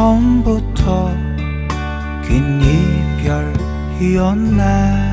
[0.00, 1.10] 처음부터
[2.26, 2.62] 긴
[3.98, 5.09] 이별이었네.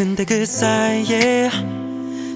[0.00, 1.50] 근데 그 사이에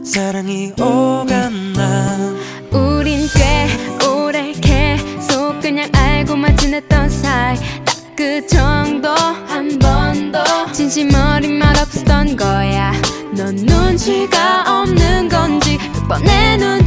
[0.05, 2.37] 사랑이 오갔나?
[2.71, 7.57] 우린 꽤 오래 계속 그냥 알고만 지냈던 사이.
[7.87, 10.39] 딱 그 정도 한 번도
[10.73, 12.93] 진심 어린 말 없었던 거야.
[13.35, 16.84] 넌 눈치가 없는 건지 몇번내 눈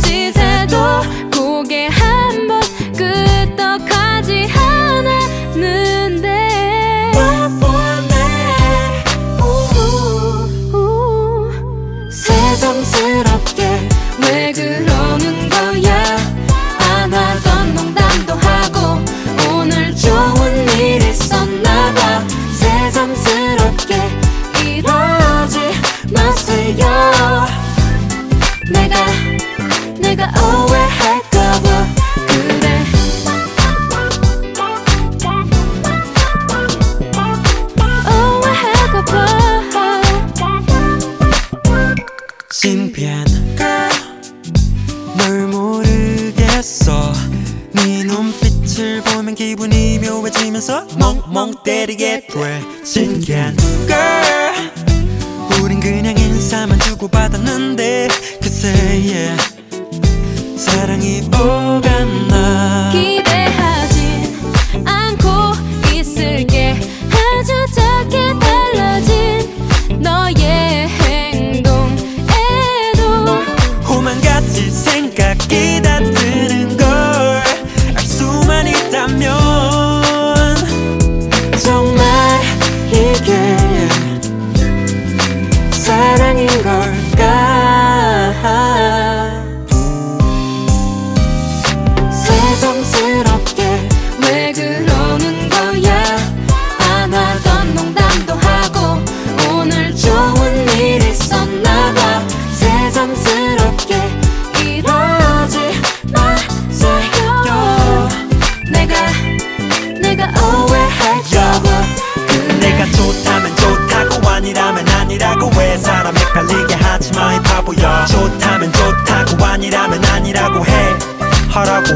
[121.57, 121.87] 하라고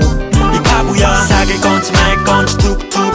[0.56, 3.11] 이 바보야 사귈 건지 말 건지 툭툭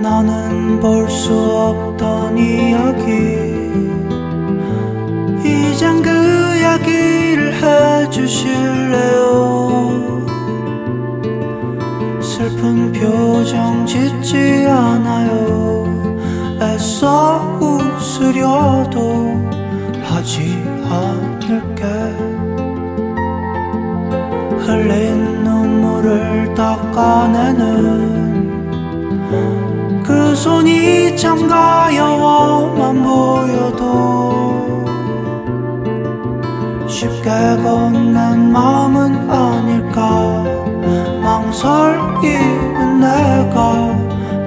[0.00, 3.54] 나는 볼 수 없던 이야기.
[5.44, 6.10] 이젠 그
[6.58, 9.24] 이야기를 해주실래요?
[12.20, 15.84] 슬픈 표정 짓지 않아요.
[16.60, 19.40] 애써 웃으려도
[20.02, 21.84] 하지 않을게.
[24.64, 28.23] 흘린 눈물을 닦아내는
[30.34, 34.84] 그 손이 참 가여워만 보여도
[36.88, 37.30] 쉽게
[37.62, 40.42] 건넨 마음은 아닐까.
[41.22, 43.94] 망설이는 내가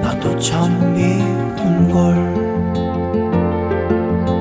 [0.02, 1.96] 나도 참 미운걸.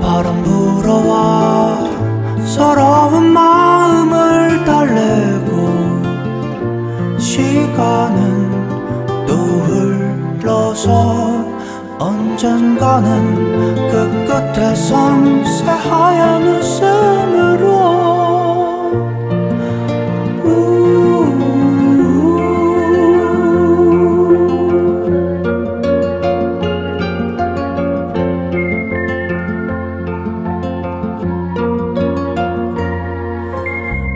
[0.02, 1.78] 바람 불어와
[2.46, 5.56] 서러운 마음을 달래고
[7.18, 8.68] 시간은
[9.26, 11.27] 또 흘러서
[12.88, 13.36] 언젠가는
[13.90, 17.68] 그 끝에선 새하얀 웃음으로.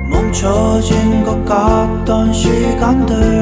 [0.09, 3.40] 멈춰진 것 같던 시간들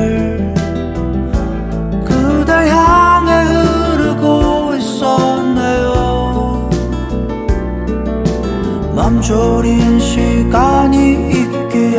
[9.09, 11.97] 맘졸인 시간이 있기에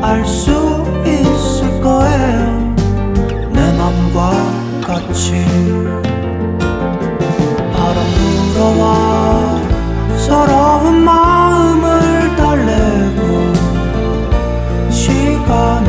[0.00, 0.50] 알 수
[1.04, 2.74] 있을 거예요.
[3.52, 4.32] 내 맘과
[4.80, 5.44] 같이
[7.74, 7.96] 바람
[8.54, 9.60] 불어와
[10.16, 13.52] 서러운 마음을 달래고
[14.90, 15.88] 시간은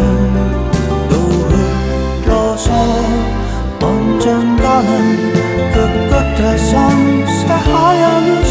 [1.10, 1.16] 또
[2.26, 2.74] 흘러서
[3.82, 5.34] 언젠가는
[5.72, 5.76] 그
[6.10, 8.44] 끝에선 새하얀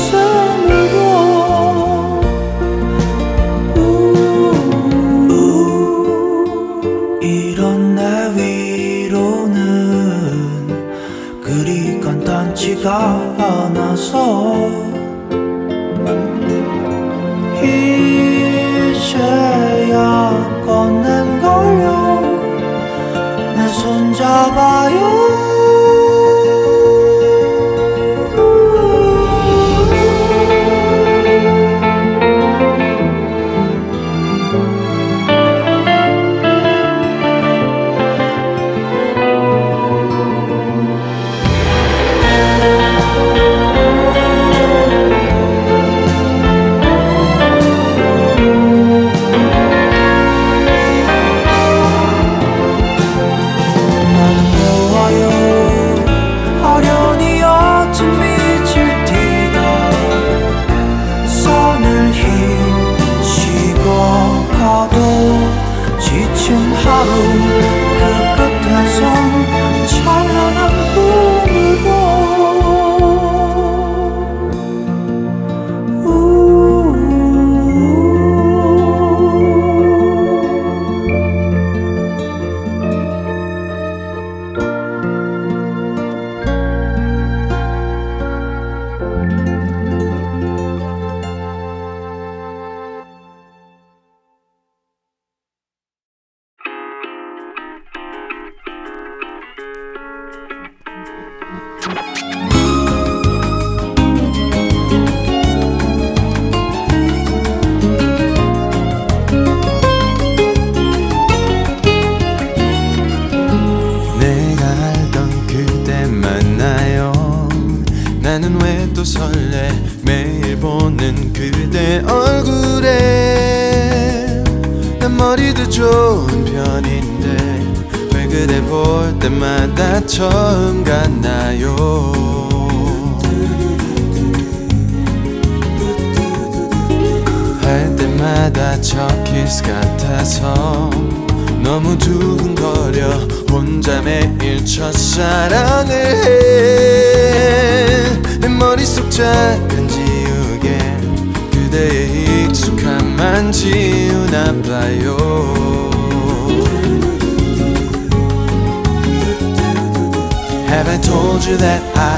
[12.82, 13.21] 간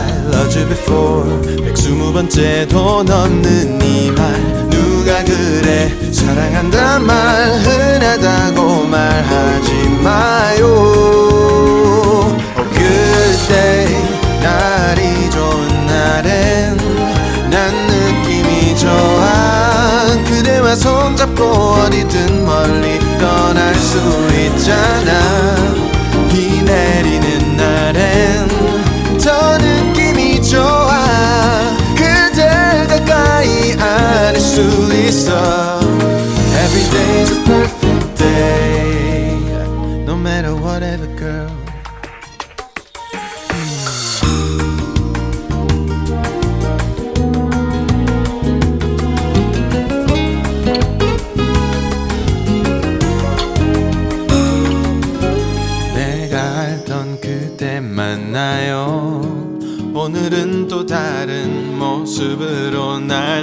[0.05, 1.29] 날 어제 before
[1.75, 4.69] 120번째도 넘는 이 말.
[4.71, 5.91] 누가 그래?
[6.13, 7.53] 사랑한단 말.
[7.61, 10.67] 흔하다고 말하지 마요.
[12.73, 13.89] 그때
[14.43, 16.77] 날이 좋은 날엔
[17.51, 20.25] 난 느낌이 좋아.
[20.29, 23.99] 그대와 손잡고 어디든 멀리 떠날 수
[24.35, 25.94] 있잖아.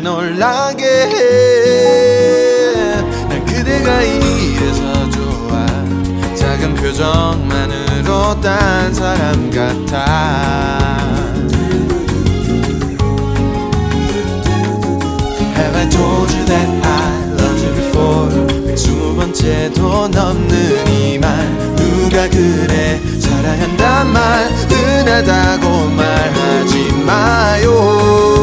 [0.01, 0.85] 날 놀라게
[2.83, 5.65] 해난 그대가 이래서 좋아.
[6.35, 10.41] 작은 표정만으로 딴 사람 같아.
[16.45, 16.97] That I
[17.37, 18.29] loved you before?
[18.67, 21.29] 백스무 번째도 넘는 이 말.
[21.75, 22.99] 누가 그래?
[23.19, 24.47] 사랑한단 말.
[24.67, 28.40] 흔하다고 말하지 마요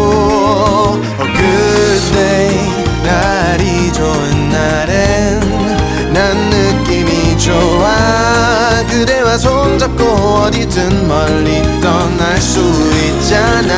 [10.48, 12.58] 어디든 멀리 떠날 수
[12.96, 13.74] 있잖아.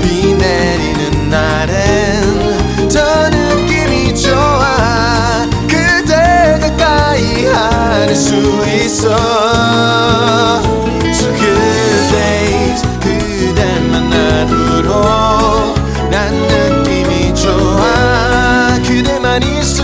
[0.00, 5.48] 비 내리는 날엔 더 느낌이 좋아.
[5.66, 8.36] 그대 가까이 안을 수
[8.66, 9.08] 있어.
[11.12, 15.74] So good days 그대만 하루로
[16.08, 18.78] 난 느낌이 좋아.
[18.86, 19.77] 그대만 있으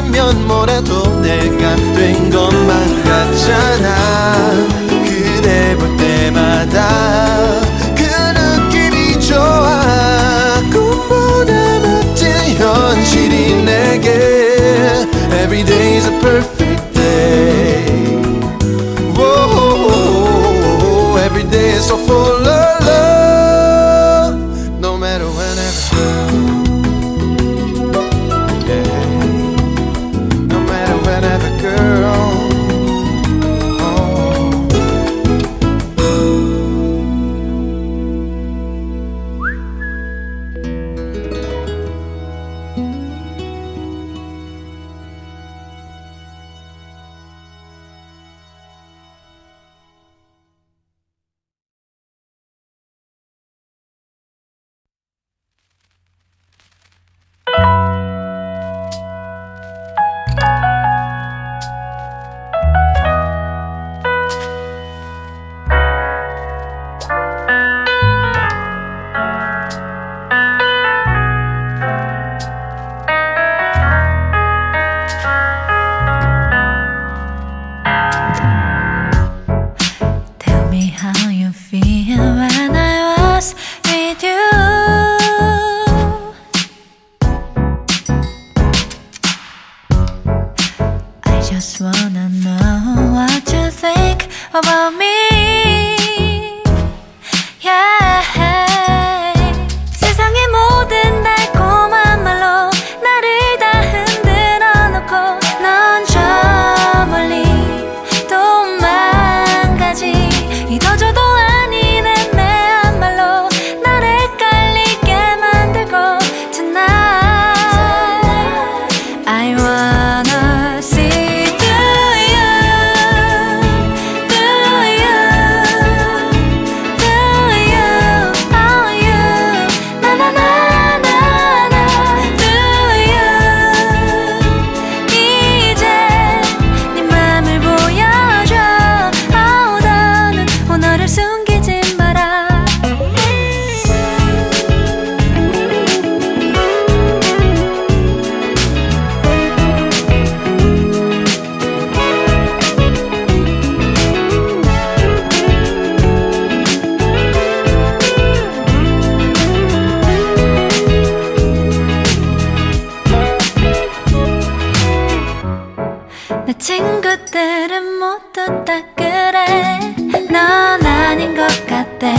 [168.34, 169.94] 친구들은 모두 다 그래
[170.30, 172.14] 넌 아닌 것 같대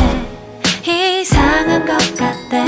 [0.88, 2.64] 이상한 것 같대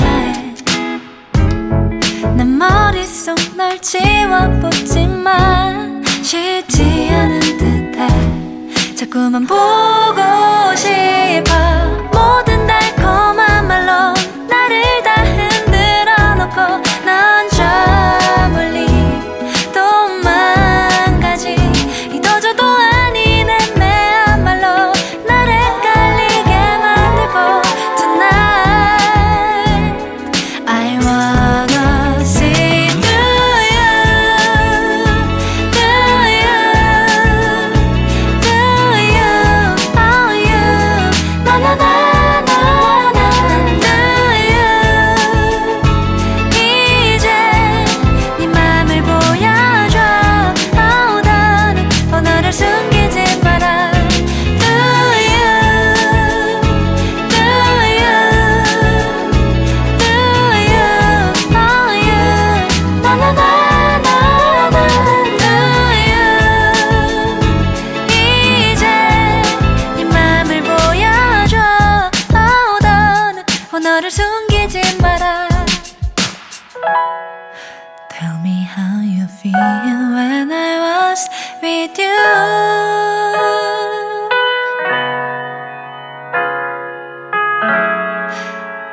[2.36, 4.84] 내 머릿속 널 지워보지만
[6.22, 8.06] 쉽지 않은 듯해.
[8.94, 9.54] 자꾸만 보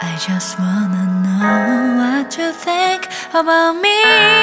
[0.08, 4.35] I just wanna know what you think about me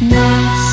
[0.00, 0.65] Nossa.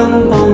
[0.00, 0.49] come on.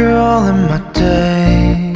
[0.00, 1.92] girl in my day.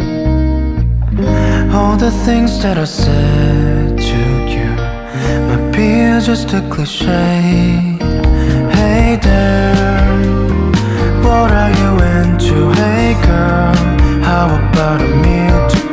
[1.77, 4.21] All the things that I said to
[4.55, 4.71] you
[5.49, 5.91] might be
[6.29, 7.39] just a cliche.
[8.77, 10.05] Hey there,
[11.27, 12.59] what are you into?
[12.81, 13.75] Hey girl,
[14.29, 15.84] how about a meal?